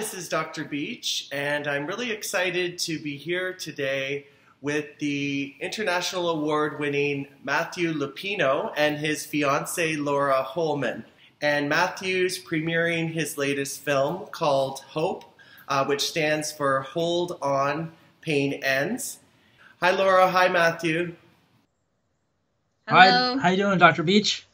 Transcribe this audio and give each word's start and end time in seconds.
this 0.00 0.14
is 0.14 0.30
Dr. 0.30 0.64
Beach, 0.64 1.28
and 1.30 1.68
I'm 1.68 1.84
really 1.84 2.10
excited 2.10 2.78
to 2.78 2.98
be 2.98 3.18
here 3.18 3.52
today 3.52 4.24
with 4.62 4.86
the 4.98 5.54
international 5.60 6.30
award 6.30 6.80
winning 6.80 7.28
Matthew 7.44 7.92
Lupino 7.92 8.72
and 8.78 8.96
his 8.96 9.26
fiancee 9.26 9.98
Laura 9.98 10.42
Holman. 10.42 11.04
And 11.42 11.68
Matthew's 11.68 12.42
premiering 12.42 13.12
his 13.12 13.36
latest 13.36 13.82
film 13.82 14.24
called 14.32 14.80
Hope, 14.88 15.26
uh, 15.68 15.84
which 15.84 16.00
stands 16.00 16.50
for 16.50 16.80
Hold 16.80 17.36
On, 17.42 17.92
Pain 18.22 18.54
Ends. 18.64 19.18
Hi, 19.82 19.90
Laura. 19.90 20.30
Hi, 20.30 20.48
Matthew. 20.48 21.14
Hello. 22.88 23.36
Hi, 23.36 23.42
how 23.42 23.50
you 23.50 23.58
doing, 23.58 23.76
Dr. 23.76 24.02
Beach? 24.02 24.46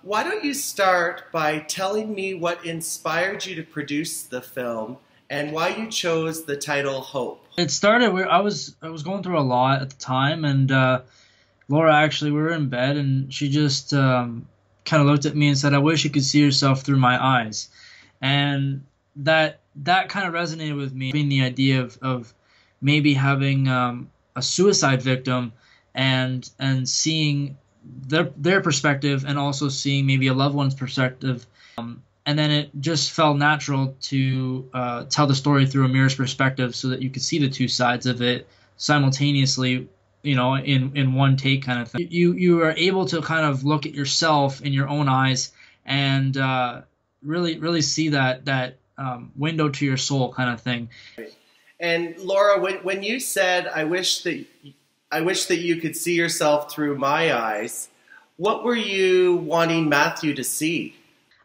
Why 0.00 0.22
don't 0.22 0.42
you 0.42 0.54
start 0.54 1.24
by 1.32 1.58
telling 1.58 2.14
me 2.14 2.32
what 2.32 2.64
inspired 2.64 3.44
you 3.44 3.56
to 3.56 3.62
produce 3.62 4.22
the 4.22 4.40
film 4.40 4.96
and 5.28 5.52
why 5.52 5.68
you 5.70 5.90
chose 5.90 6.44
the 6.44 6.56
title 6.56 7.00
Hope? 7.02 7.44
It 7.58 7.70
started 7.70 8.12
where 8.12 8.30
I 8.30 8.40
was 8.40 8.74
I 8.80 8.88
was 8.88 9.02
going 9.02 9.22
through 9.22 9.38
a 9.38 9.42
lot 9.42 9.82
at 9.82 9.90
the 9.90 9.96
time, 9.96 10.46
and 10.46 10.72
uh, 10.72 11.02
Laura 11.68 11.94
actually 11.94 12.30
we 12.30 12.40
were 12.40 12.52
in 12.52 12.68
bed, 12.68 12.96
and 12.96 13.34
she 13.34 13.50
just 13.50 13.92
um, 13.92 14.48
kind 14.84 15.02
of 15.02 15.08
looked 15.08 15.26
at 15.26 15.36
me 15.36 15.48
and 15.48 15.58
said, 15.58 15.74
"I 15.74 15.78
wish 15.78 16.04
you 16.04 16.10
could 16.10 16.24
see 16.24 16.40
yourself 16.40 16.82
through 16.82 16.98
my 16.98 17.22
eyes," 17.22 17.68
and 18.22 18.84
that 19.16 19.60
that 19.82 20.08
kind 20.08 20.26
of 20.26 20.32
resonated 20.32 20.76
with 20.76 20.94
me. 20.94 21.12
Being 21.12 21.28
the 21.28 21.42
idea 21.42 21.82
of, 21.82 21.98
of 22.00 22.32
maybe 22.80 23.12
having 23.12 23.68
um, 23.68 24.10
a 24.36 24.42
suicide 24.42 25.02
victim 25.02 25.52
and 25.94 26.48
and 26.58 26.88
seeing 26.88 27.58
their 28.08 28.24
their 28.36 28.60
perspective 28.60 29.24
and 29.26 29.38
also 29.38 29.68
seeing 29.68 30.06
maybe 30.06 30.28
a 30.28 30.34
loved 30.34 30.54
one's 30.54 30.74
perspective. 30.74 31.46
Um, 31.78 32.02
and 32.26 32.36
then 32.36 32.50
it 32.50 32.70
just 32.80 33.12
felt 33.12 33.38
natural 33.38 33.96
to 34.02 34.68
uh, 34.74 35.04
tell 35.04 35.26
the 35.28 35.34
story 35.34 35.66
through 35.66 35.84
a 35.84 35.88
mirror's 35.88 36.14
perspective 36.14 36.74
so 36.74 36.88
that 36.88 37.00
you 37.00 37.08
could 37.08 37.22
see 37.22 37.38
the 37.38 37.48
two 37.48 37.68
sides 37.68 38.06
of 38.06 38.20
it 38.20 38.48
simultaneously 38.76 39.88
you 40.22 40.34
know 40.34 40.56
in 40.56 40.94
in 40.96 41.14
one 41.14 41.36
take 41.36 41.64
kind 41.64 41.80
of 41.80 41.88
thing 41.88 42.08
you 42.10 42.32
you 42.32 42.62
are 42.62 42.72
able 42.72 43.06
to 43.06 43.22
kind 43.22 43.46
of 43.46 43.64
look 43.64 43.86
at 43.86 43.94
yourself 43.94 44.60
in 44.60 44.72
your 44.72 44.88
own 44.88 45.08
eyes 45.08 45.52
and 45.86 46.36
uh, 46.36 46.82
really 47.22 47.58
really 47.58 47.80
see 47.80 48.10
that 48.10 48.44
that 48.44 48.76
um, 48.98 49.30
window 49.36 49.68
to 49.68 49.86
your 49.86 49.96
soul 49.96 50.32
kind 50.32 50.50
of 50.50 50.60
thing 50.60 50.88
and 51.78 52.18
laura 52.18 52.60
when, 52.60 52.74
when 52.76 53.02
you 53.02 53.20
said 53.20 53.68
i 53.68 53.84
wish 53.84 54.22
that 54.22 54.44
I 55.10 55.20
wish 55.20 55.46
that 55.46 55.58
you 55.58 55.76
could 55.76 55.96
see 55.96 56.14
yourself 56.14 56.72
through 56.72 56.98
my 56.98 57.32
eyes. 57.32 57.88
What 58.38 58.64
were 58.64 58.74
you 58.76 59.36
wanting 59.36 59.88
Matthew 59.88 60.34
to 60.34 60.42
see? 60.42 60.96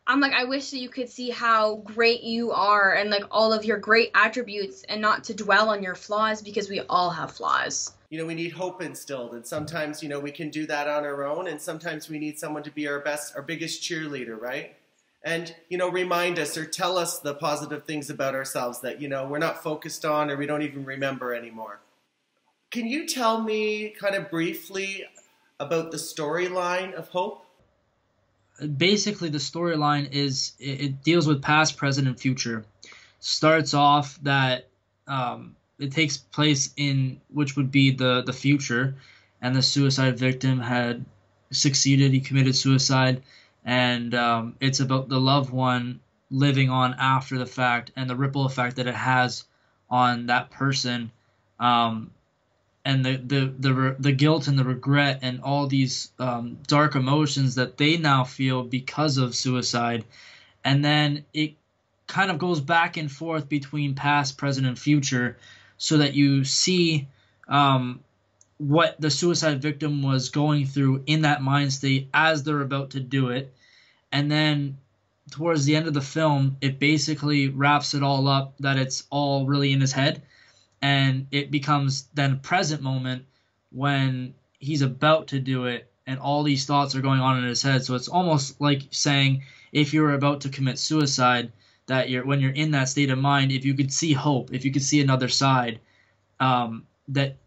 I'm 0.07 0.19
like, 0.19 0.33
I 0.33 0.45
wish 0.45 0.71
that 0.71 0.79
you 0.79 0.89
could 0.89 1.09
see 1.09 1.29
how 1.29 1.75
great 1.77 2.23
you 2.23 2.51
are 2.51 2.95
and 2.95 3.11
like 3.11 3.23
all 3.29 3.53
of 3.53 3.63
your 3.63 3.77
great 3.77 4.09
attributes 4.15 4.83
and 4.89 4.99
not 4.99 5.23
to 5.25 5.35
dwell 5.35 5.69
on 5.69 5.83
your 5.83 5.93
flaws 5.93 6.41
because 6.41 6.69
we 6.69 6.81
all 6.89 7.11
have 7.11 7.31
flaws. 7.31 7.93
You 8.09 8.17
know, 8.17 8.25
we 8.25 8.33
need 8.33 8.51
hope 8.51 8.81
instilled, 8.81 9.33
and 9.35 9.45
sometimes, 9.45 10.03
you 10.03 10.09
know, 10.09 10.19
we 10.19 10.31
can 10.31 10.49
do 10.49 10.65
that 10.65 10.89
on 10.89 11.05
our 11.05 11.23
own, 11.23 11.47
and 11.47 11.61
sometimes 11.61 12.09
we 12.09 12.19
need 12.19 12.37
someone 12.37 12.63
to 12.63 12.71
be 12.71 12.85
our 12.87 12.99
best, 12.99 13.37
our 13.37 13.41
biggest 13.41 13.81
cheerleader, 13.81 14.37
right? 14.37 14.75
And, 15.23 15.55
you 15.69 15.77
know, 15.77 15.87
remind 15.87 16.37
us 16.37 16.57
or 16.57 16.65
tell 16.65 16.97
us 16.97 17.19
the 17.19 17.35
positive 17.35 17.85
things 17.85 18.09
about 18.09 18.35
ourselves 18.35 18.81
that, 18.81 18.99
you 18.99 19.07
know, 19.07 19.27
we're 19.27 19.37
not 19.37 19.63
focused 19.63 20.03
on 20.03 20.29
or 20.29 20.35
we 20.35 20.45
don't 20.45 20.63
even 20.63 20.83
remember 20.83 21.33
anymore. 21.33 21.79
Can 22.71 22.87
you 22.87 23.05
tell 23.05 23.41
me 23.41 23.89
kind 23.89 24.15
of 24.15 24.29
briefly 24.29 25.03
about 25.59 25.91
the 25.91 25.97
storyline 25.97 26.93
of 26.93 27.09
Hope? 27.09 27.45
Basically, 28.77 29.27
the 29.27 29.39
storyline 29.39 30.09
is 30.11 30.53
it, 30.57 31.03
deals 31.03 31.27
with 31.27 31.41
past, 31.41 31.75
present, 31.75 32.07
and 32.07 32.17
future. 32.17 32.63
Starts 33.19 33.73
off 33.73 34.17
that 34.23 34.69
um, 35.05 35.55
it 35.79 35.91
takes 35.91 36.15
place 36.15 36.73
in 36.77 37.19
which 37.29 37.57
would 37.57 37.71
be 37.71 37.91
the 37.91 38.23
the 38.23 38.33
future, 38.33 38.95
and 39.41 39.53
the 39.53 39.61
suicide 39.61 40.17
victim 40.17 40.57
had 40.57 41.03
succeeded. 41.51 42.13
He 42.13 42.21
committed 42.21 42.55
suicide, 42.55 43.21
and 43.65 44.15
um, 44.15 44.55
it's 44.61 44.79
about 44.79 45.09
the 45.09 45.19
loved 45.19 45.49
one 45.49 45.99
living 46.29 46.69
on 46.69 46.95
after 46.97 47.37
the 47.37 47.45
fact 47.45 47.91
and 47.97 48.09
the 48.09 48.15
ripple 48.15 48.45
effect 48.45 48.77
that 48.77 48.87
it 48.87 48.95
has 48.95 49.43
on 49.89 50.27
that 50.27 50.51
person. 50.51 51.11
Um, 51.59 52.11
and 52.83 53.05
the 53.05 53.17
the 53.17 53.53
the, 53.59 53.95
the 53.99 54.11
guilt 54.11 54.47
and 54.47 54.57
the 54.57 54.63
regret 54.63 55.19
and 55.21 55.41
all 55.41 55.67
these 55.67 56.11
um, 56.19 56.57
dark 56.67 56.95
emotions 56.95 57.55
that 57.55 57.77
they 57.77 57.97
now 57.97 58.23
feel 58.23 58.63
because 58.63 59.17
of 59.17 59.35
suicide. 59.35 60.05
And 60.63 60.83
then 60.83 61.25
it 61.33 61.55
kind 62.07 62.31
of 62.31 62.37
goes 62.37 62.59
back 62.59 62.97
and 62.97 63.11
forth 63.11 63.49
between 63.49 63.95
past 63.95 64.37
present 64.37 64.67
and 64.67 64.77
future 64.77 65.37
so 65.77 65.97
that 65.97 66.13
you 66.13 66.43
see 66.43 67.07
um, 67.47 68.01
what 68.57 68.99
the 68.99 69.09
suicide 69.09 69.61
victim 69.61 70.03
was 70.03 70.29
going 70.29 70.65
through 70.65 71.03
in 71.07 71.21
that 71.21 71.41
mind 71.41 71.73
state 71.73 72.09
as 72.13 72.43
they're 72.43 72.61
about 72.61 72.91
to 72.91 72.99
do 72.99 73.29
it. 73.29 73.53
And 74.11 74.29
then 74.29 74.77
towards 75.31 75.65
the 75.65 75.75
end 75.75 75.87
of 75.87 75.93
the 75.93 76.01
film 76.01 76.57
it 76.61 76.79
basically 76.79 77.47
wraps 77.47 77.93
it 77.93 78.03
all 78.03 78.27
up 78.27 78.53
that 78.59 78.77
it's 78.77 79.05
all 79.09 79.45
really 79.45 79.71
in 79.71 79.79
his 79.79 79.93
head 79.93 80.21
and 80.81 81.27
it 81.31 81.51
becomes 81.51 82.07
then 82.13 82.39
present 82.39 82.81
moment 82.81 83.25
when 83.71 84.33
he's 84.59 84.81
about 84.81 85.27
to 85.27 85.39
do 85.39 85.65
it 85.65 85.91
and 86.07 86.19
all 86.19 86.43
these 86.43 86.65
thoughts 86.65 86.95
are 86.95 87.01
going 87.01 87.19
on 87.19 87.37
in 87.37 87.43
his 87.43 87.61
head. 87.61 87.83
So 87.85 87.95
it's 87.95 88.07
almost 88.07 88.59
like 88.59 88.83
saying 88.91 89.43
if 89.71 89.93
you're 89.93 90.13
about 90.13 90.41
to 90.41 90.49
commit 90.49 90.79
suicide 90.79 91.51
that 91.87 92.09
you're 92.09 92.25
when 92.25 92.41
you're 92.41 92.51
in 92.51 92.71
that 92.71 92.89
state 92.89 93.09
of 93.09 93.17
mind 93.17 93.51
if 93.51 93.65
you 93.65 93.73
could 93.73 93.91
see 93.91 94.13
hope 94.13 94.53
if 94.53 94.63
you 94.63 94.71
could 94.71 94.83
see 94.83 95.01
another 95.01 95.27
side 95.27 95.79
um, 96.39 96.85
that 97.09 97.37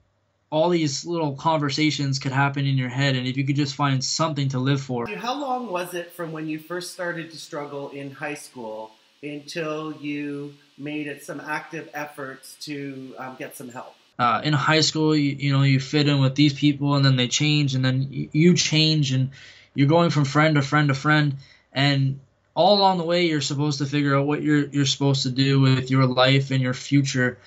all 0.50 0.68
these 0.68 1.04
little 1.04 1.34
conversations 1.34 2.18
could 2.18 2.32
happen 2.32 2.66
in 2.66 2.76
your 2.76 2.88
head 2.88 3.16
and 3.16 3.26
if 3.26 3.36
you 3.36 3.44
could 3.44 3.56
just 3.56 3.74
find 3.74 4.04
something 4.04 4.48
to 4.48 4.58
live 4.58 4.80
for. 4.80 5.06
How 5.06 5.34
long 5.34 5.70
was 5.70 5.94
it 5.94 6.12
from 6.12 6.30
when 6.30 6.46
you 6.46 6.58
first 6.58 6.92
started 6.92 7.30
to 7.32 7.36
struggle 7.36 7.90
in 7.90 8.10
high 8.12 8.34
school 8.34 8.92
until 9.22 9.92
you 9.94 10.54
made 10.78 11.06
it 11.06 11.24
some 11.24 11.40
active 11.40 11.88
efforts 11.94 12.56
to 12.60 13.14
um, 13.18 13.36
get 13.38 13.56
some 13.56 13.68
help? 13.68 13.94
Uh, 14.18 14.40
in 14.44 14.52
high 14.52 14.80
school, 14.80 15.14
you, 15.16 15.32
you 15.32 15.52
know, 15.52 15.62
you 15.62 15.80
fit 15.80 16.08
in 16.08 16.20
with 16.20 16.34
these 16.34 16.54
people, 16.54 16.94
and 16.94 17.04
then 17.04 17.16
they 17.16 17.28
change, 17.28 17.74
and 17.74 17.84
then 17.84 18.06
you, 18.10 18.28
you 18.32 18.54
change, 18.54 19.12
and 19.12 19.30
you're 19.74 19.88
going 19.88 20.10
from 20.10 20.24
friend 20.24 20.54
to 20.54 20.62
friend 20.62 20.88
to 20.88 20.94
friend, 20.94 21.36
and 21.72 22.20
all 22.54 22.78
along 22.78 22.98
the 22.98 23.04
way, 23.04 23.26
you're 23.26 23.40
supposed 23.40 23.78
to 23.78 23.86
figure 23.86 24.16
out 24.16 24.26
what 24.26 24.40
you're 24.40 24.66
you're 24.66 24.86
supposed 24.86 25.24
to 25.24 25.30
do 25.30 25.60
with 25.60 25.90
your 25.90 26.06
life 26.06 26.52
and 26.52 26.62
your 26.62 26.74
future, 26.74 27.38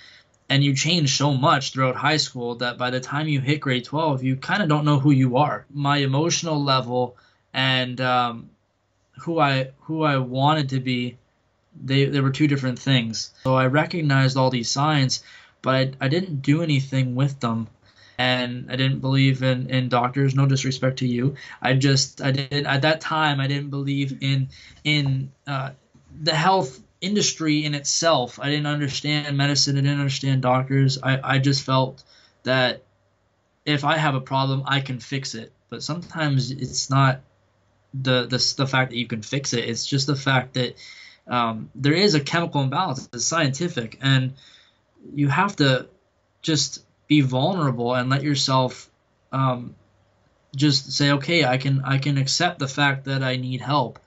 and 0.49 0.61
you 0.61 0.75
change 0.75 1.17
so 1.17 1.33
much 1.33 1.71
throughout 1.71 1.95
high 1.95 2.17
school 2.17 2.55
that 2.55 2.77
by 2.77 2.89
the 2.89 2.99
time 2.99 3.29
you 3.29 3.39
hit 3.39 3.61
grade 3.61 3.85
12, 3.85 4.23
you 4.23 4.35
kind 4.35 4.61
of 4.61 4.67
don't 4.67 4.83
know 4.83 4.99
who 4.99 5.11
you 5.11 5.37
are. 5.37 5.65
My 5.73 5.97
emotional 5.97 6.61
level 6.61 7.15
and 7.53 7.99
um, 8.01 8.49
who 9.21 9.39
I 9.39 9.71
who 9.81 10.03
I 10.03 10.17
wanted 10.17 10.69
to 10.69 10.81
be 10.81 11.17
they, 11.83 12.05
they 12.05 12.21
were 12.21 12.31
two 12.31 12.47
different 12.47 12.79
things. 12.79 13.33
So 13.43 13.55
I 13.55 13.67
recognized 13.67 14.37
all 14.37 14.49
these 14.49 14.69
signs, 14.69 15.23
but 15.61 15.75
I, 15.75 15.91
I 16.01 16.07
didn't 16.07 16.41
do 16.41 16.61
anything 16.61 17.15
with 17.15 17.39
them. 17.39 17.67
And 18.19 18.71
I 18.71 18.75
didn't 18.75 18.99
believe 18.99 19.43
in, 19.43 19.69
in 19.69 19.89
doctors. 19.89 20.33
No 20.33 20.47
disrespect 20.47 20.99
to 20.99 21.07
you. 21.07 21.35
I 21.61 21.73
just 21.73 22.19
I 22.19 22.31
didn't 22.31 22.65
at 22.65 22.81
that 22.81 22.99
time 22.99 23.39
I 23.39 23.45
didn't 23.45 23.69
believe 23.69 24.17
in 24.21 24.49
in 24.83 25.31
uh, 25.45 25.71
the 26.23 26.33
health 26.33 26.79
industry 26.99 27.63
in 27.63 27.75
itself. 27.75 28.39
I 28.41 28.49
didn't 28.49 28.65
understand 28.65 29.37
medicine. 29.37 29.77
I 29.77 29.81
didn't 29.81 29.99
understand 29.99 30.41
doctors. 30.41 30.97
I, 31.01 31.35
I 31.35 31.37
just 31.37 31.63
felt 31.63 32.03
that 32.43 32.83
if 33.65 33.83
I 33.83 33.97
have 33.97 34.15
a 34.15 34.21
problem, 34.21 34.63
I 34.65 34.79
can 34.79 34.99
fix 34.99 35.35
it. 35.35 35.51
But 35.69 35.83
sometimes 35.83 36.51
it's 36.51 36.89
not 36.89 37.21
the 37.93 38.25
the 38.25 38.53
the 38.57 38.67
fact 38.67 38.91
that 38.91 38.97
you 38.97 39.07
can 39.07 39.21
fix 39.21 39.53
it. 39.53 39.65
It's 39.65 39.85
just 39.85 40.07
the 40.07 40.15
fact 40.15 40.53
that 40.55 40.75
um, 41.27 41.69
there 41.75 41.93
is 41.93 42.15
a 42.15 42.19
chemical 42.19 42.61
imbalance. 42.61 43.09
It's 43.13 43.25
scientific, 43.25 43.97
and 44.01 44.33
you 45.13 45.27
have 45.27 45.55
to 45.57 45.87
just 46.41 46.83
be 47.07 47.21
vulnerable 47.21 47.93
and 47.93 48.09
let 48.09 48.23
yourself 48.23 48.89
um, 49.31 49.75
just 50.55 50.91
say, 50.91 51.11
okay, 51.11 51.45
I 51.45 51.57
can 51.57 51.81
I 51.83 51.97
can 51.97 52.17
accept 52.17 52.59
the 52.59 52.67
fact 52.67 53.05
that 53.05 53.23
I 53.23 53.35
need 53.37 53.61
help. 53.61 53.99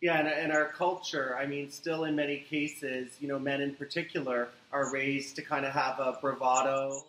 Yeah, 0.00 0.18
and 0.18 0.28
in 0.44 0.52
our 0.52 0.68
culture, 0.68 1.36
I 1.36 1.46
mean, 1.46 1.70
still 1.70 2.04
in 2.04 2.14
many 2.14 2.38
cases, 2.38 3.10
you 3.18 3.26
know, 3.26 3.38
men 3.38 3.60
in 3.60 3.74
particular 3.74 4.48
are 4.70 4.92
raised 4.92 5.36
to 5.36 5.42
kind 5.42 5.66
of 5.66 5.72
have 5.72 5.98
a 5.98 6.18
bravado. 6.20 7.02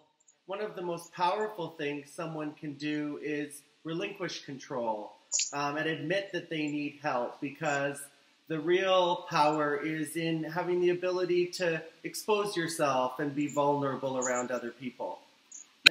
One 0.48 0.62
of 0.62 0.76
the 0.76 0.82
most 0.82 1.14
powerful 1.14 1.76
things 1.78 2.12
someone 2.12 2.54
can 2.54 2.74
do 2.74 3.20
is 3.22 3.62
relinquish 3.84 4.44
control 4.44 5.14
um, 5.54 5.78
and 5.78 5.88
admit 5.88 6.32
that 6.34 6.50
they 6.50 6.64
need 6.64 7.00
help 7.04 7.40
because 7.40 8.02
the 8.50 8.60
real 8.60 9.26
power 9.30 9.78
is 9.78 10.18
in 10.18 10.44
having 10.44 10.82
the 10.82 10.90
ability 10.90 11.46
to 11.46 11.82
expose 12.04 12.58
yourself 12.58 13.20
and 13.20 13.34
be 13.34 13.48
vulnerable 13.48 14.18
around 14.18 14.52
other 14.52 14.72
people. 14.72 15.20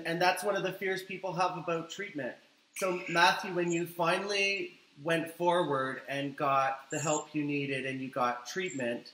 And 0.05 0.20
that's 0.20 0.44
one 0.44 0.56
of 0.56 0.62
the 0.62 0.72
fears 0.72 1.02
people 1.02 1.32
have 1.32 1.56
about 1.56 1.90
treatment. 1.90 2.34
So, 2.76 3.00
Matthew, 3.08 3.55
when 3.55 3.72
you 3.72 3.87
finally 3.87 4.78
went 5.02 5.31
forward 5.31 6.02
and 6.08 6.37
got 6.37 6.90
the 6.90 6.99
help 6.99 7.34
you 7.34 7.44
needed 7.44 7.87
and 7.87 8.00
you 8.02 8.10
got 8.10 8.46
treatment, 8.46 9.12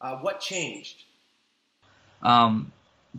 Uh, 0.00 0.18
what 0.20 0.40
changed? 0.40 1.04
Um, 2.20 2.72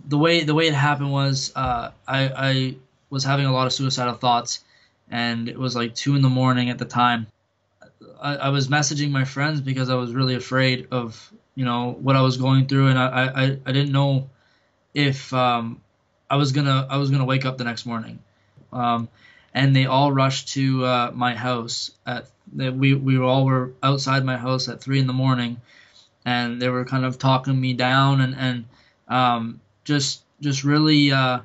the 0.08 0.18
way 0.18 0.44
the 0.44 0.54
way 0.54 0.68
it 0.68 0.76
happened 0.76 1.12
was 1.12 1.52
uh, 1.56 1.90
I, 2.08 2.20
I 2.50 2.76
was 3.10 3.24
having 3.24 3.48
a 3.48 3.52
lot 3.52 3.66
of 3.66 3.74
suicidal 3.74 4.14
thoughts, 4.14 4.64
and 5.10 5.50
it 5.50 5.58
was 5.58 5.76
like 5.76 5.96
two 5.96 6.16
in 6.16 6.22
the 6.22 6.30
morning 6.30 6.70
at 6.70 6.78
the 6.78 6.86
time. 6.86 7.26
I, 8.22 8.36
I 8.36 8.50
was 8.50 8.68
messaging 8.68 9.12
my 9.12 9.26
friends 9.26 9.62
because 9.62 9.90
I 9.90 9.96
was 9.96 10.14
really 10.14 10.36
afraid 10.36 10.88
of 10.92 11.32
you 11.56 11.66
know 11.66 11.92
what 12.00 12.16
I 12.16 12.22
was 12.22 12.38
going 12.38 12.68
through, 12.68 12.88
and 12.88 13.00
I 13.00 13.28
I, 13.28 13.44
I 13.66 13.72
didn't 13.72 13.92
know 13.92 14.30
if 14.94 15.34
um, 15.34 15.82
I 16.30 16.38
was 16.38 16.52
gonna 16.52 16.88
I 16.90 16.98
was 16.98 17.12
gonna 17.12 17.26
wake 17.26 17.46
up 17.46 17.58
the 17.58 17.64
next 17.64 17.86
morning. 17.86 18.20
Um, 18.74 19.08
and 19.54 19.74
they 19.74 19.86
all 19.86 20.12
rushed 20.12 20.50
to 20.50 20.84
uh, 20.86 21.12
my 21.14 21.34
house 21.34 21.92
at 22.06 22.28
we 22.54 22.94
we 22.94 23.18
all 23.18 23.46
were 23.46 23.72
outside 23.82 24.26
my 24.26 24.38
house 24.38 24.68
at 24.68 24.82
three 24.82 25.00
in 25.00 25.08
the 25.08 25.14
morning, 25.14 25.62
and 26.26 26.62
they 26.62 26.70
were 26.70 26.86
kind 26.86 27.06
of 27.06 27.18
talking 27.18 27.60
me 27.60 27.74
down 27.74 28.22
and 28.22 28.36
and 28.36 28.66
um, 29.08 29.62
just 29.86 30.24
just 30.42 30.64
really 30.66 31.12
uh, 31.12 31.40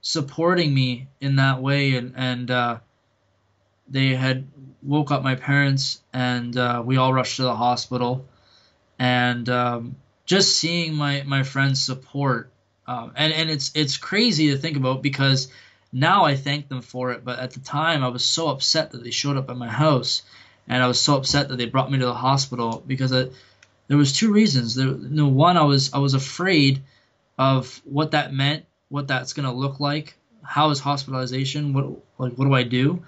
supporting 0.00 0.74
me 0.74 1.06
in 1.20 1.36
that 1.36 1.62
way 1.62 1.94
and 1.94 2.14
and 2.16 2.50
uh, 2.50 2.78
they 3.88 4.14
had 4.14 4.46
woke 4.82 5.10
up 5.10 5.22
my 5.22 5.34
parents 5.34 6.00
and 6.12 6.56
uh, 6.56 6.82
we 6.84 6.96
all 6.96 7.12
rushed 7.12 7.36
to 7.36 7.42
the 7.42 7.54
hospital 7.54 8.26
and 8.98 9.48
um, 9.48 9.96
just 10.24 10.56
seeing 10.56 10.94
my 10.94 11.22
my 11.24 11.42
friends 11.42 11.82
support 11.82 12.50
um, 12.86 13.12
and 13.16 13.32
and 13.32 13.50
it's 13.50 13.70
it's 13.74 13.96
crazy 13.96 14.50
to 14.50 14.58
think 14.58 14.76
about 14.76 15.02
because 15.02 15.48
now 15.92 16.24
I 16.24 16.36
thank 16.36 16.68
them 16.68 16.82
for 16.82 17.12
it 17.12 17.24
but 17.24 17.38
at 17.38 17.52
the 17.52 17.60
time 17.60 18.02
I 18.02 18.08
was 18.08 18.24
so 18.24 18.48
upset 18.48 18.90
that 18.92 19.04
they 19.04 19.10
showed 19.10 19.36
up 19.36 19.50
at 19.50 19.56
my 19.56 19.68
house 19.68 20.22
and 20.68 20.82
I 20.82 20.86
was 20.86 21.00
so 21.00 21.16
upset 21.16 21.48
that 21.48 21.56
they 21.56 21.66
brought 21.66 21.90
me 21.90 21.98
to 21.98 22.06
the 22.06 22.14
hospital 22.14 22.82
because 22.86 23.10
there 23.88 23.98
was 23.98 24.12
two 24.12 24.32
reasons 24.32 24.74
there, 24.74 24.86
you 24.86 25.08
know, 25.10 25.28
one 25.28 25.56
I 25.56 25.64
was 25.64 25.92
I 25.92 25.98
was 25.98 26.14
afraid 26.14 26.82
of 27.38 27.80
what 27.84 28.12
that 28.12 28.32
meant, 28.32 28.64
what 28.88 29.08
that's 29.08 29.32
going 29.32 29.46
to 29.46 29.52
look 29.52 29.80
like, 29.80 30.16
how 30.42 30.70
is 30.70 30.80
hospitalization, 30.80 31.72
what 31.72 31.86
like 32.18 32.32
what 32.34 32.46
do 32.46 32.54
I 32.54 32.62
do? 32.62 33.04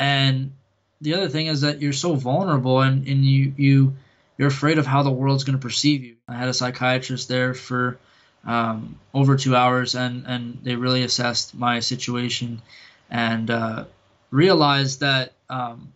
And 0.00 0.52
the 1.00 1.14
other 1.14 1.28
thing 1.28 1.46
is 1.46 1.60
that 1.60 1.80
you're 1.80 1.92
so 1.92 2.14
vulnerable 2.14 2.80
and, 2.80 3.06
and 3.06 3.24
you 3.24 3.52
you 3.56 3.96
you're 4.38 4.48
afraid 4.48 4.78
of 4.78 4.86
how 4.86 5.02
the 5.02 5.10
world's 5.10 5.44
going 5.44 5.58
to 5.58 5.62
perceive 5.62 6.02
you. 6.02 6.16
I 6.26 6.34
had 6.34 6.48
a 6.48 6.54
psychiatrist 6.54 7.28
there 7.28 7.54
for 7.54 7.98
um, 8.44 8.98
over 9.12 9.36
two 9.36 9.54
hours, 9.54 9.94
and 9.94 10.24
and 10.26 10.58
they 10.62 10.74
really 10.74 11.02
assessed 11.02 11.54
my 11.54 11.80
situation 11.80 12.62
and 13.10 13.50
uh, 13.50 13.84
realized 14.30 15.00
that 15.00 15.34
um, 15.48 15.92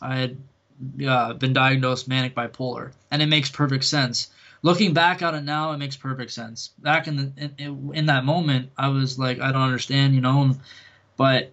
I 0.00 0.16
had 0.16 0.36
uh, 1.06 1.32
been 1.34 1.52
diagnosed 1.52 2.08
manic 2.08 2.34
bipolar, 2.34 2.92
and 3.10 3.20
it 3.20 3.26
makes 3.26 3.50
perfect 3.50 3.84
sense 3.84 4.30
looking 4.62 4.94
back 4.94 5.22
on 5.22 5.34
it 5.34 5.42
now, 5.42 5.72
it 5.72 5.78
makes 5.78 5.96
perfect 5.96 6.30
sense. 6.30 6.70
Back 6.78 7.08
in 7.08 7.16
the 7.16 7.52
in, 7.58 7.90
in 7.94 8.06
that 8.06 8.24
moment, 8.24 8.70
I 8.78 8.88
was 8.88 9.18
like, 9.18 9.40
I 9.40 9.52
don't 9.52 9.62
understand, 9.62 10.14
you 10.14 10.20
know. 10.20 10.56
But 11.16 11.52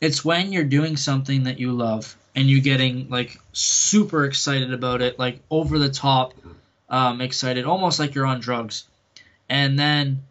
it's 0.00 0.24
when 0.24 0.52
you're 0.52 0.64
doing 0.64 0.96
something 0.96 1.44
that 1.44 1.58
you 1.58 1.72
love 1.72 2.16
and 2.34 2.48
you're 2.48 2.60
getting 2.60 3.08
like 3.08 3.38
super 3.52 4.24
excited 4.24 4.72
about 4.72 5.02
it, 5.02 5.18
like 5.18 5.40
over 5.50 5.78
the 5.78 5.88
top 5.88 6.34
um, 6.88 7.20
excited, 7.20 7.64
almost 7.64 7.98
like 7.98 8.14
you're 8.14 8.26
on 8.26 8.40
drugs. 8.40 8.84
And 9.48 9.78
then 9.78 10.22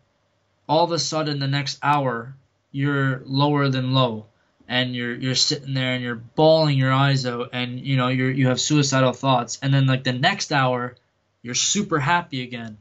all 0.69 0.83
of 0.83 0.91
a 0.91 0.99
sudden, 0.99 1.39
the 1.39 1.47
next 1.47 1.79
hour, 1.81 2.35
you're 2.71 3.21
lower 3.25 3.69
than 3.69 3.93
low 3.93 4.25
and 4.67 4.95
you're 4.95 5.15
you're 5.15 5.35
sitting 5.35 5.73
there 5.73 5.93
and 5.93 6.03
you're 6.03 6.15
bawling 6.15 6.77
your 6.77 6.91
eyes 6.91 7.25
out 7.25 7.49
and 7.53 7.79
you 7.79 7.95
know 7.95 8.09
you're 8.09 8.29
you 8.29 8.47
have 8.47 8.59
suicidal 8.59 9.13
thoughts 9.13 9.57
and 9.61 9.73
then 9.73 9.87
like 9.87 10.03
the 10.03 10.11
next 10.11 10.51
hour 10.51 10.95
you're 11.41 11.55
super 11.55 11.99
happy 11.99 12.43
again. 12.43 12.77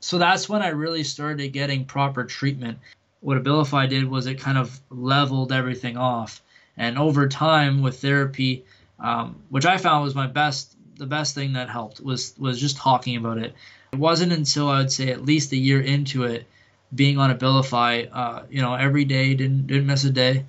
So 0.00 0.16
that's 0.16 0.48
when 0.48 0.62
I 0.62 0.68
really 0.68 1.04
started 1.04 1.52
getting 1.52 1.84
proper 1.84 2.24
treatment. 2.24 2.78
What 3.20 3.42
Abilify 3.42 3.88
did 3.88 4.08
was 4.08 4.26
it 4.26 4.36
kind 4.36 4.58
of 4.58 4.78
leveled 4.90 5.52
everything 5.52 5.96
off. 5.96 6.40
And 6.76 6.98
over 6.98 7.28
time 7.28 7.82
with 7.82 8.00
therapy, 8.00 8.64
um, 9.00 9.36
which 9.48 9.66
I 9.66 9.76
found 9.76 10.04
was 10.04 10.14
my 10.14 10.26
best, 10.26 10.76
the 10.96 11.06
best 11.06 11.34
thing 11.34 11.54
that 11.54 11.68
helped 11.68 12.00
was 12.00 12.34
was 12.38 12.60
just 12.60 12.76
talking 12.76 13.16
about 13.16 13.38
it. 13.38 13.54
It 13.92 13.98
wasn't 13.98 14.32
until 14.32 14.68
I 14.68 14.78
would 14.78 14.92
say 14.92 15.10
at 15.10 15.24
least 15.24 15.52
a 15.52 15.56
year 15.56 15.80
into 15.80 16.24
it, 16.24 16.46
being 16.94 17.18
on 17.18 17.36
Abilify, 17.36 18.08
uh, 18.12 18.42
you 18.50 18.62
know, 18.62 18.74
every 18.74 19.04
day, 19.04 19.34
didn't 19.34 19.66
didn't 19.66 19.86
miss 19.86 20.04
a 20.04 20.10
day, 20.10 20.44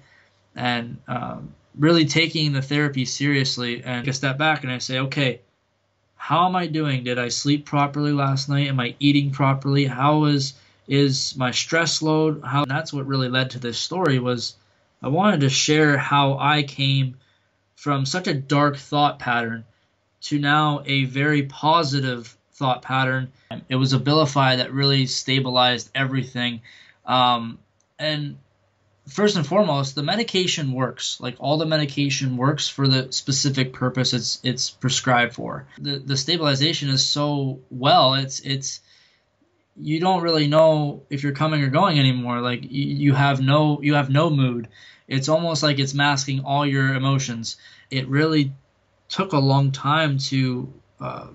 and 0.56 0.98
um, 1.08 1.54
really 1.78 2.06
taking 2.06 2.54
the 2.54 2.62
therapy 2.62 3.06
seriously. 3.06 3.84
And 3.84 4.08
I 4.08 4.12
step 4.12 4.38
back 4.38 4.64
and 4.64 4.72
I 4.72 4.78
say, 4.78 5.00
okay, 5.00 5.42
how 6.16 6.48
am 6.48 6.56
I 6.56 6.68
doing? 6.68 7.04
Did 7.04 7.18
I 7.18 7.30
sleep 7.30 7.66
properly 7.66 8.12
last 8.12 8.50
night? 8.50 8.68
Am 8.68 8.80
I 8.80 8.96
eating 9.00 9.32
properly? 9.32 9.86
How 9.86 10.26
is 10.26 10.54
is 10.90 11.38
my 11.38 11.52
stress 11.52 12.02
load? 12.02 12.42
How 12.44 12.66
that's 12.66 12.92
what 12.92 13.06
really 13.06 13.30
led 13.30 13.52
to 13.52 13.60
this 13.60 13.78
story 13.78 14.20
was 14.20 14.56
I 15.02 15.08
wanted 15.08 15.42
to 15.42 15.50
share 15.50 15.98
how 15.98 16.38
I 16.38 16.64
came 16.64 17.18
from 17.76 18.06
such 18.06 18.28
a 18.28 18.34
dark 18.34 18.76
thought 18.76 19.20
pattern 19.20 19.64
to 20.22 20.40
now 20.40 20.82
a 20.86 21.06
very 21.06 21.44
positive 21.44 22.36
thought 22.54 22.82
pattern. 22.82 23.32
It 23.70 23.76
was 23.76 23.94
a 23.94 24.00
Abilify 24.00 24.58
that 24.58 24.74
really 24.74 25.06
stabilized 25.06 25.90
everything. 25.96 26.62
Um, 27.06 27.60
and 27.98 28.38
first 29.08 29.38
and 29.38 29.46
foremost, 29.46 29.96
the 29.96 30.04
medication 30.04 30.74
works. 30.74 31.20
Like 31.22 31.36
all 31.40 31.58
the 31.58 31.66
medication 31.66 32.36
works 32.36 32.68
for 32.68 32.88
the 32.88 33.12
specific 33.12 33.74
purpose 33.74 34.14
it's 34.14 34.40
it's 34.44 34.72
prescribed 34.72 35.36
for. 35.36 35.68
The 35.78 36.00
the 36.00 36.18
stabilization 36.18 36.90
is 36.90 37.06
so 37.06 37.60
well. 37.70 38.16
It's 38.16 38.40
it's 38.40 38.82
you 39.82 40.00
don't 40.00 40.22
really 40.22 40.48
know 40.48 41.04
if 41.10 41.24
you're 41.24 41.32
coming 41.32 41.64
or 41.64 41.70
going 41.70 42.00
anymore. 42.00 42.42
Like 42.42 42.62
you, 42.64 43.14
have 43.14 43.42
no 43.42 43.82
you 43.82 43.94
have 43.94 44.10
no 44.10 44.30
mood. 44.30 44.68
It's 45.08 45.30
almost 45.30 45.64
like 45.64 45.80
it's 45.80 45.94
masking 45.94 46.42
all 46.42 46.66
your 46.66 46.94
emotions. 46.94 47.58
It 47.90 48.08
really 48.08 48.52
took 49.08 49.34
a 49.34 49.40
long 49.40 49.72
time 49.72 50.18
to 50.18 50.72
uh, 51.00 51.28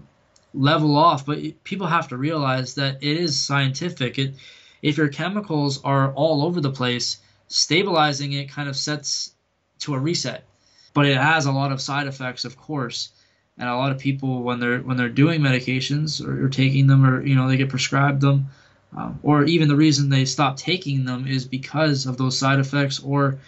level 0.53 0.97
off, 0.97 1.27
but 1.27 1.65
people 1.65 1.87
have 1.87 2.09
to 2.09 2.17
realize 2.17 2.75
that 2.75 3.03
it 3.03 3.17
is 3.17 3.39
scientific. 3.39 4.19
It 4.19 4.35
if 4.83 4.99
your 4.99 5.09
chemicals 5.09 5.83
are 5.83 6.13
all 6.13 6.45
over 6.45 6.61
the 6.61 6.71
place 6.71 7.19
stabilizing 7.49 8.33
it 8.33 8.51
kind 8.51 8.69
of 8.69 8.77
sets 8.77 9.33
to 9.81 9.95
a 9.95 9.99
reset. 9.99 10.45
But 10.93 11.07
it 11.07 11.17
has 11.17 11.47
a 11.47 11.53
lot 11.53 11.73
of 11.73 11.81
side 11.81 12.07
effects, 12.07 12.45
of 12.45 12.57
course. 12.57 13.11
And 13.59 13.69
a 13.69 13.77
lot 13.77 13.93
of 13.93 13.99
people, 13.99 14.43
when 14.43 14.59
they're 14.59 14.81
when 14.81 14.97
they're 14.97 15.09
doing 15.09 15.41
medications 15.41 16.25
or, 16.25 16.47
or 16.47 16.49
taking 16.49 16.87
them, 16.87 17.05
or 17.05 17.25
you 17.25 17.37
know 17.37 17.49
they 17.49 17.57
get 17.57 17.69
prescribed 17.69 18.21
them, 18.21 18.49
um, 18.97 19.21
or 19.23 19.45
even 19.45 19.69
the 19.69 19.77
reason 19.77 20.09
they 20.09 20.25
stop 20.25 20.57
taking 20.57 21.05
them 21.05 21.27
is 21.27 21.45
because 21.45 22.07
of 22.07 22.17
those 22.17 22.37
side 22.39 22.59
effects, 22.59 23.01
or 23.01 23.39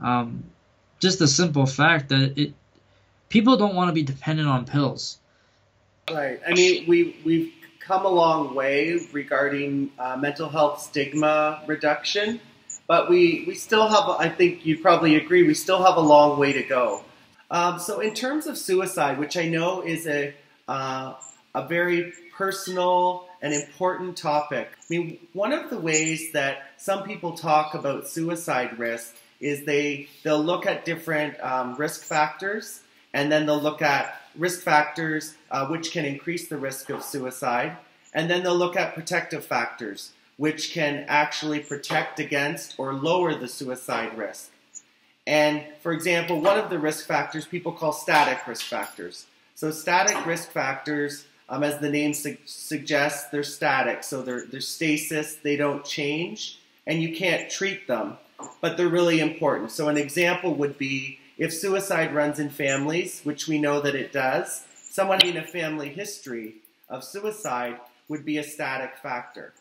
um, 0.00 0.44
just 1.00 1.18
the 1.18 1.26
simple 1.26 1.66
fact 1.66 2.10
that 2.10 2.38
it 2.38 2.54
people 3.28 3.56
don't 3.56 3.74
want 3.74 3.88
to 3.88 3.92
be 3.92 4.02
dependent 4.02 4.48
on 4.48 4.66
pills. 4.66 5.18
Right. 6.10 6.40
I 6.46 6.54
mean, 6.54 6.86
we 6.86 7.16
we've 7.24 7.52
come 7.80 8.04
a 8.04 8.10
long 8.10 8.54
way 8.54 9.00
regarding 9.12 9.90
uh, 9.98 10.16
mental 10.16 10.48
health 10.48 10.80
stigma 10.80 11.62
reduction 11.66 12.40
but 12.86 13.10
we, 13.10 13.44
we 13.46 13.54
still 13.54 13.88
have, 13.88 14.08
I 14.08 14.28
think 14.28 14.64
you'd 14.64 14.82
probably 14.82 15.16
agree, 15.16 15.42
we 15.42 15.54
still 15.54 15.82
have 15.82 15.96
a 15.96 16.00
long 16.00 16.38
way 16.38 16.52
to 16.52 16.62
go. 16.62 17.04
Um, 17.50 17.78
so, 17.78 18.00
in 18.00 18.14
terms 18.14 18.46
of 18.46 18.58
suicide, 18.58 19.18
which 19.18 19.36
I 19.36 19.48
know 19.48 19.82
is 19.82 20.06
a, 20.06 20.34
uh, 20.66 21.14
a 21.54 21.68
very 21.68 22.12
personal 22.36 23.28
and 23.40 23.54
important 23.54 24.16
topic, 24.16 24.68
I 24.72 24.84
mean, 24.90 25.18
one 25.32 25.52
of 25.52 25.70
the 25.70 25.78
ways 25.78 26.32
that 26.32 26.70
some 26.76 27.04
people 27.04 27.32
talk 27.36 27.74
about 27.74 28.08
suicide 28.08 28.78
risk 28.78 29.14
is 29.40 29.64
they, 29.64 30.08
they'll 30.22 30.42
look 30.42 30.66
at 30.66 30.84
different 30.84 31.38
um, 31.40 31.76
risk 31.76 32.02
factors 32.02 32.80
and 33.12 33.30
then 33.30 33.46
they'll 33.46 33.60
look 33.60 33.82
at 33.82 34.20
risk 34.36 34.62
factors 34.62 35.34
uh, 35.50 35.66
which 35.66 35.92
can 35.92 36.04
increase 36.04 36.48
the 36.48 36.56
risk 36.56 36.90
of 36.90 37.02
suicide, 37.02 37.76
and 38.12 38.28
then 38.28 38.42
they'll 38.42 38.56
look 38.56 38.76
at 38.76 38.94
protective 38.94 39.44
factors 39.44 40.12
which 40.36 40.72
can 40.72 41.04
actually 41.08 41.60
protect 41.60 42.20
against 42.20 42.74
or 42.78 42.92
lower 42.92 43.34
the 43.34 43.48
suicide 43.48 44.16
risk. 44.16 44.50
And 45.26 45.64
for 45.80 45.92
example, 45.92 46.40
one 46.40 46.58
of 46.58 46.70
the 46.70 46.78
risk 46.78 47.06
factors 47.06 47.46
people 47.46 47.72
call 47.72 47.92
static 47.92 48.46
risk 48.46 48.66
factors. 48.66 49.26
So, 49.54 49.70
static 49.70 50.26
risk 50.26 50.50
factors, 50.50 51.26
um, 51.48 51.62
as 51.62 51.78
the 51.78 51.88
name 51.88 52.12
su- 52.12 52.36
suggests, 52.44 53.30
they're 53.30 53.42
static. 53.42 54.04
So, 54.04 54.22
they're, 54.22 54.44
they're 54.44 54.60
stasis, 54.60 55.36
they 55.36 55.56
don't 55.56 55.84
change, 55.84 56.60
and 56.86 57.02
you 57.02 57.16
can't 57.16 57.50
treat 57.50 57.88
them, 57.88 58.18
but 58.60 58.76
they're 58.76 58.88
really 58.88 59.18
important. 59.18 59.70
So, 59.70 59.88
an 59.88 59.96
example 59.96 60.54
would 60.54 60.78
be 60.78 61.20
if 61.38 61.52
suicide 61.52 62.14
runs 62.14 62.38
in 62.38 62.50
families, 62.50 63.22
which 63.24 63.48
we 63.48 63.58
know 63.58 63.80
that 63.80 63.94
it 63.94 64.12
does, 64.12 64.66
someone 64.90 65.20
in 65.22 65.36
a 65.36 65.46
family 65.46 65.88
history 65.88 66.56
of 66.88 67.02
suicide 67.02 67.80
would 68.08 68.24
be 68.24 68.38
a 68.38 68.42
static 68.42 68.94
factor. 69.02 69.52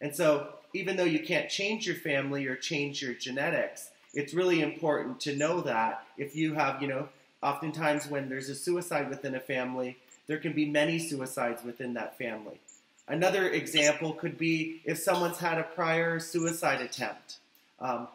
And 0.00 0.14
so, 0.14 0.48
even 0.74 0.96
though 0.96 1.04
you 1.04 1.20
can't 1.20 1.48
change 1.48 1.86
your 1.86 1.96
family 1.96 2.46
or 2.46 2.56
change 2.56 3.00
your 3.00 3.14
genetics, 3.14 3.90
it's 4.14 4.34
really 4.34 4.62
important 4.62 5.20
to 5.20 5.36
know 5.36 5.60
that 5.62 6.06
if 6.16 6.34
you 6.36 6.54
have, 6.54 6.80
you 6.80 6.88
know, 6.88 7.08
oftentimes 7.42 8.08
when 8.08 8.28
there's 8.28 8.48
a 8.48 8.54
suicide 8.54 9.10
within 9.10 9.34
a 9.34 9.40
family, 9.40 9.98
there 10.26 10.38
can 10.38 10.52
be 10.52 10.64
many 10.64 10.98
suicides 10.98 11.62
within 11.62 11.94
that 11.94 12.16
family. 12.16 12.58
Another 13.06 13.50
example 13.50 14.14
could 14.14 14.38
be 14.38 14.80
if 14.84 14.98
someone's 14.98 15.38
had 15.38 15.58
a 15.58 15.62
prior 15.62 16.18
suicide 16.18 16.80
attempt. 16.80 17.36
Um, 17.80 18.08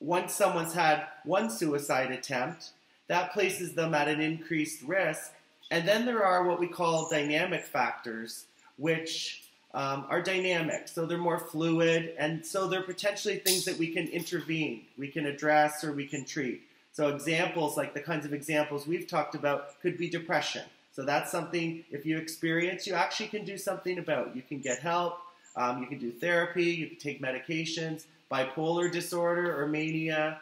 once 0.00 0.34
someone's 0.34 0.74
had 0.74 1.06
one 1.24 1.48
suicide 1.48 2.10
attempt, 2.10 2.70
that 3.06 3.32
places 3.32 3.74
them 3.74 3.94
at 3.94 4.08
an 4.08 4.20
increased 4.20 4.82
risk. 4.82 5.32
And 5.70 5.86
then 5.86 6.04
there 6.04 6.24
are 6.24 6.44
what 6.44 6.58
we 6.58 6.66
call 6.66 7.08
dynamic 7.08 7.64
factors, 7.64 8.46
which 8.78 9.44
um, 9.76 10.06
are 10.08 10.22
dynamic. 10.22 10.88
So 10.88 11.04
they're 11.04 11.18
more 11.18 11.38
fluid, 11.38 12.14
and 12.18 12.44
so 12.44 12.66
they're 12.66 12.82
potentially 12.82 13.36
things 13.36 13.66
that 13.66 13.76
we 13.76 13.88
can 13.88 14.08
intervene, 14.08 14.86
we 14.96 15.08
can 15.08 15.26
address, 15.26 15.84
or 15.84 15.92
we 15.92 16.06
can 16.06 16.24
treat. 16.24 16.62
So 16.92 17.08
examples, 17.14 17.76
like 17.76 17.92
the 17.92 18.00
kinds 18.00 18.24
of 18.24 18.32
examples 18.32 18.86
we've 18.86 19.06
talked 19.06 19.34
about, 19.34 19.78
could 19.82 19.98
be 19.98 20.08
depression. 20.08 20.62
So 20.92 21.04
that's 21.04 21.30
something, 21.30 21.84
if 21.90 22.06
you 22.06 22.16
experience, 22.16 22.86
you 22.86 22.94
actually 22.94 23.28
can 23.28 23.44
do 23.44 23.58
something 23.58 23.98
about. 23.98 24.34
You 24.34 24.40
can 24.40 24.60
get 24.60 24.78
help, 24.78 25.18
um, 25.54 25.82
you 25.82 25.86
can 25.86 25.98
do 25.98 26.10
therapy, 26.10 26.64
you 26.64 26.86
can 26.86 26.96
take 26.96 27.20
medications, 27.20 28.06
bipolar 28.32 28.90
disorder 28.90 29.60
or 29.60 29.66
mania. 29.66 30.40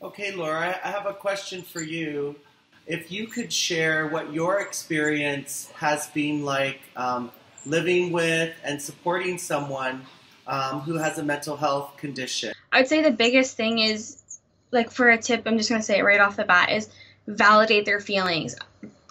Okay, 0.00 0.30
Laura, 0.30 0.78
I 0.84 0.88
have 0.88 1.06
a 1.06 1.14
question 1.14 1.62
for 1.62 1.82
you. 1.82 2.36
If 2.86 3.10
you 3.10 3.26
could 3.26 3.52
share 3.52 4.06
what 4.06 4.32
your 4.32 4.60
experience 4.60 5.68
has 5.74 6.06
been 6.08 6.44
like 6.44 6.80
um, 6.94 7.32
living 7.66 8.12
with 8.12 8.54
and 8.64 8.80
supporting 8.80 9.38
someone 9.38 10.04
um, 10.46 10.80
who 10.80 10.94
has 10.94 11.18
a 11.18 11.22
mental 11.22 11.56
health 11.56 11.96
condition? 11.96 12.52
I'd 12.72 12.88
say 12.88 13.02
the 13.02 13.10
biggest 13.10 13.56
thing 13.56 13.78
is, 13.78 14.22
like, 14.70 14.90
for 14.90 15.10
a 15.10 15.18
tip, 15.18 15.42
I'm 15.46 15.56
just 15.56 15.68
going 15.68 15.80
to 15.80 15.84
say 15.84 15.98
it 15.98 16.02
right 16.02 16.20
off 16.20 16.36
the 16.36 16.44
bat, 16.44 16.70
is 16.70 16.90
validate 17.26 17.84
their 17.84 18.00
feelings. 18.00 18.56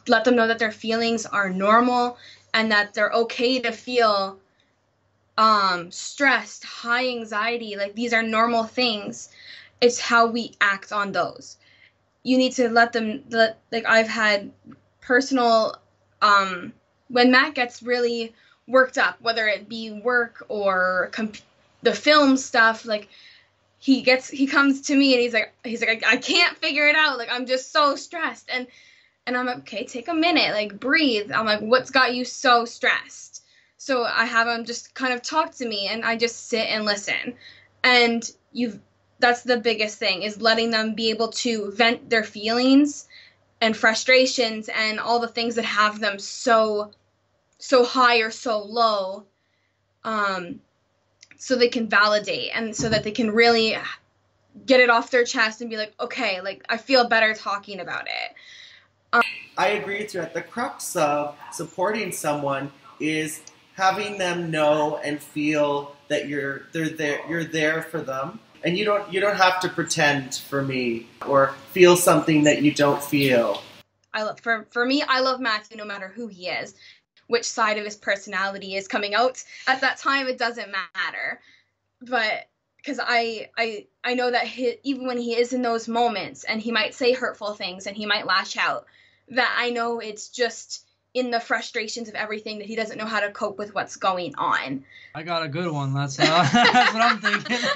Let 0.07 0.25
them 0.25 0.35
know 0.35 0.47
that 0.47 0.59
their 0.59 0.71
feelings 0.71 1.25
are 1.25 1.49
normal 1.49 2.17
and 2.53 2.71
that 2.71 2.93
they're 2.93 3.11
okay 3.11 3.59
to 3.61 3.71
feel 3.71 4.37
um, 5.37 5.89
stressed, 5.89 6.63
high 6.63 7.07
anxiety. 7.07 7.75
Like, 7.75 7.95
these 7.95 8.13
are 8.13 8.21
normal 8.21 8.65
things. 8.65 9.29
It's 9.81 9.99
how 9.99 10.27
we 10.27 10.51
act 10.61 10.91
on 10.91 11.11
those. 11.11 11.57
You 12.23 12.37
need 12.37 12.51
to 12.53 12.69
let 12.69 12.93
them, 12.93 13.23
let, 13.29 13.59
like, 13.71 13.85
I've 13.85 14.07
had 14.07 14.51
personal, 15.01 15.77
um, 16.21 16.73
when 17.13 17.29
Matt 17.29 17.53
gets 17.53 17.83
really 17.83 18.33
worked 18.67 18.97
up, 18.97 19.21
whether 19.21 19.47
it 19.47 19.69
be 19.69 19.91
work 19.91 20.43
or 20.49 21.09
comp- 21.11 21.37
the 21.83 21.93
film 21.93 22.37
stuff, 22.37 22.85
like 22.85 23.07
he 23.77 24.01
gets 24.01 24.27
he 24.29 24.47
comes 24.47 24.81
to 24.81 24.95
me 24.95 25.13
and 25.13 25.21
he's 25.21 25.33
like 25.33 25.53
he's 25.63 25.81
like 25.81 26.03
I, 26.03 26.13
I 26.13 26.17
can't 26.17 26.57
figure 26.57 26.87
it 26.87 26.95
out. 26.95 27.19
Like 27.19 27.31
I'm 27.31 27.45
just 27.45 27.71
so 27.71 27.95
stressed 27.95 28.49
and 28.51 28.65
and 29.27 29.37
I'm 29.37 29.45
like 29.45 29.59
okay, 29.59 29.85
take 29.85 30.07
a 30.07 30.13
minute, 30.13 30.51
like 30.53 30.79
breathe. 30.79 31.31
I'm 31.31 31.45
like 31.45 31.59
what's 31.59 31.91
got 31.91 32.15
you 32.15 32.25
so 32.25 32.65
stressed? 32.65 33.43
So 33.77 34.03
I 34.03 34.25
have 34.25 34.47
him 34.47 34.65
just 34.65 34.95
kind 34.95 35.13
of 35.13 35.21
talk 35.21 35.53
to 35.55 35.67
me 35.67 35.87
and 35.87 36.03
I 36.03 36.15
just 36.15 36.47
sit 36.47 36.67
and 36.67 36.83
listen. 36.83 37.35
And 37.83 38.27
you've 38.53 38.79
that's 39.19 39.43
the 39.43 39.57
biggest 39.57 39.99
thing 39.99 40.23
is 40.23 40.41
letting 40.41 40.71
them 40.71 40.95
be 40.95 41.11
able 41.11 41.27
to 41.29 41.71
vent 41.71 42.09
their 42.09 42.23
feelings 42.23 43.07
and 43.61 43.77
frustrations 43.77 44.67
and 44.67 44.99
all 44.99 45.19
the 45.19 45.27
things 45.27 45.55
that 45.55 45.65
have 45.65 45.99
them 45.99 46.17
so 46.17 46.91
so 47.57 47.83
high 47.83 48.19
or 48.19 48.31
so 48.31 48.63
low 48.63 49.25
um, 50.03 50.59
so 51.37 51.55
they 51.55 51.69
can 51.69 51.87
validate 51.87 52.51
and 52.53 52.75
so 52.75 52.89
that 52.89 53.03
they 53.03 53.11
can 53.11 53.31
really 53.31 53.77
get 54.65 54.79
it 54.79 54.89
off 54.89 55.11
their 55.11 55.23
chest 55.23 55.61
and 55.61 55.69
be 55.69 55.77
like 55.77 55.93
okay 55.99 56.39
like 56.41 56.63
i 56.69 56.77
feel 56.77 57.07
better 57.07 57.33
talking 57.33 57.79
about 57.79 58.05
it. 58.05 58.35
Um, 59.11 59.21
i 59.57 59.69
agree 59.69 59.99
with 59.99 60.13
you 60.13 60.21
at 60.21 60.33
the 60.33 60.41
crux 60.41 60.95
of 60.95 61.35
supporting 61.51 62.11
someone 62.11 62.71
is 62.99 63.41
having 63.73 64.17
them 64.17 64.51
know 64.51 64.97
and 65.03 65.19
feel 65.21 65.95
that 66.07 66.27
you're 66.27 66.63
they're 66.71 66.89
there 66.89 67.19
you're 67.27 67.43
there 67.43 67.81
for 67.81 68.01
them. 68.01 68.39
And 68.63 68.77
you 68.77 68.85
don't 68.85 69.11
you 69.11 69.19
don't 69.19 69.35
have 69.35 69.59
to 69.61 69.69
pretend 69.69 70.35
for 70.35 70.61
me 70.61 71.07
or 71.27 71.53
feel 71.71 71.97
something 71.97 72.43
that 72.43 72.61
you 72.61 72.71
don't 72.71 73.03
feel. 73.03 73.61
I 74.13 74.23
love 74.23 74.39
for 74.39 74.67
for 74.69 74.85
me 74.85 75.01
i 75.07 75.19
love 75.19 75.39
matthew 75.39 75.75
no 75.75 75.85
matter 75.85 76.07
who 76.07 76.27
he 76.27 76.47
is 76.47 76.75
which 77.27 77.45
side 77.45 77.77
of 77.77 77.85
his 77.85 77.95
personality 77.95 78.75
is 78.75 78.87
coming 78.87 79.13
out 79.15 79.43
at 79.67 79.81
that 79.81 79.97
time 79.97 80.27
it 80.27 80.37
doesn't 80.37 80.71
matter 80.71 81.39
but 82.01 82.47
because 82.77 82.99
I, 83.01 83.49
I 83.57 83.87
I 84.03 84.13
know 84.13 84.29
that 84.29 84.45
he, 84.45 84.75
even 84.83 85.07
when 85.07 85.17
he 85.17 85.35
is 85.35 85.53
in 85.53 85.61
those 85.61 85.87
moments 85.87 86.43
and 86.43 86.61
he 86.61 86.71
might 86.71 86.93
say 86.93 87.13
hurtful 87.13 87.53
things 87.53 87.87
and 87.87 87.95
he 87.95 88.05
might 88.05 88.27
lash 88.27 88.57
out 88.57 88.85
that 89.29 89.55
I 89.57 89.69
know 89.69 89.99
it's 89.99 90.27
just 90.27 90.85
in 91.13 91.31
the 91.31 91.39
frustrations 91.39 92.09
of 92.09 92.15
everything 92.15 92.57
that 92.59 92.67
he 92.67 92.75
doesn't 92.75 92.97
know 92.97 93.05
how 93.05 93.19
to 93.19 93.31
cope 93.31 93.57
with 93.57 93.73
what's 93.73 93.95
going 93.95 94.35
on. 94.35 94.83
I 95.15 95.23
got 95.23 95.43
a 95.43 95.47
good 95.47 95.71
one. 95.71 95.93
That's 95.93 96.19
uh, 96.19 96.23
that's 96.53 96.93
what 96.93 97.01
I'm 97.01 97.19
thinking. 97.19 97.57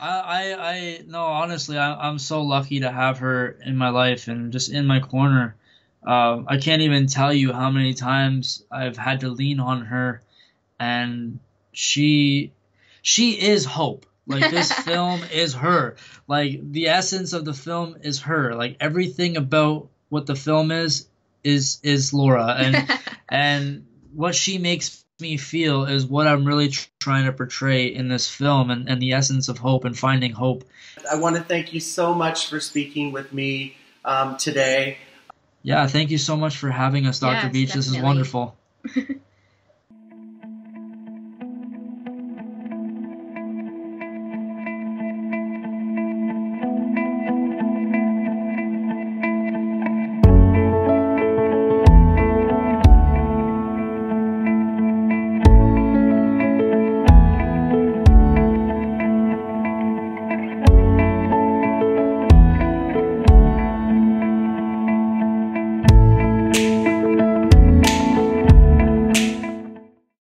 I, 0.00 0.18
I 0.18 0.70
I 0.70 1.00
no 1.06 1.24
honestly 1.24 1.76
I, 1.76 1.94
I'm 2.08 2.18
so 2.18 2.42
lucky 2.42 2.80
to 2.80 2.90
have 2.90 3.18
her 3.18 3.58
in 3.64 3.76
my 3.76 3.90
life 3.90 4.28
and 4.28 4.52
just 4.52 4.70
in 4.70 4.86
my 4.86 5.00
corner. 5.00 5.56
Um, 6.04 6.46
I 6.48 6.56
can't 6.56 6.82
even 6.82 7.06
tell 7.06 7.32
you 7.32 7.52
how 7.52 7.70
many 7.70 7.94
times 7.94 8.64
I've 8.70 8.96
had 8.96 9.20
to 9.20 9.28
lean 9.28 9.60
on 9.60 9.86
her, 9.86 10.22
and 10.80 11.38
she 11.72 12.52
she 13.02 13.40
is 13.40 13.64
hope. 13.64 14.06
Like 14.26 14.50
this 14.50 14.72
film 14.84 15.22
is 15.32 15.54
her. 15.54 15.96
Like 16.26 16.72
the 16.72 16.88
essence 16.88 17.32
of 17.32 17.44
the 17.44 17.54
film 17.54 17.96
is 18.02 18.20
her. 18.20 18.54
Like 18.54 18.76
everything 18.80 19.36
about 19.36 19.88
what 20.08 20.26
the 20.26 20.36
film 20.36 20.70
is 20.70 21.06
is 21.44 21.78
is 21.82 22.12
Laura, 22.12 22.56
and 22.58 23.00
and 23.28 23.86
what 24.12 24.34
she 24.34 24.58
makes 24.58 25.04
me 25.20 25.36
feel 25.36 25.84
is 25.84 26.04
what 26.04 26.26
I'm 26.26 26.44
really 26.44 26.68
tr- 26.68 26.88
trying 27.00 27.26
to 27.26 27.32
portray 27.32 27.86
in 27.86 28.08
this 28.08 28.28
film, 28.28 28.70
and, 28.70 28.88
and 28.88 29.00
the 29.00 29.12
essence 29.12 29.48
of 29.48 29.58
hope 29.58 29.84
and 29.84 29.96
finding 29.96 30.32
hope. 30.32 30.64
I 31.10 31.16
want 31.16 31.36
to 31.36 31.42
thank 31.42 31.72
you 31.72 31.80
so 31.80 32.12
much 32.12 32.48
for 32.48 32.60
speaking 32.60 33.12
with 33.12 33.32
me 33.32 33.76
um, 34.04 34.36
today. 34.36 34.98
Yeah, 35.62 35.86
thank 35.86 36.10
you 36.10 36.18
so 36.18 36.36
much 36.36 36.56
for 36.56 36.70
having 36.70 37.06
us, 37.06 37.20
Dr. 37.20 37.34
Yes, 37.34 37.52
Beach. 37.52 37.68
Definitely. 37.68 37.90
This 37.90 37.96
is 37.96 38.02
wonderful. 38.02 38.56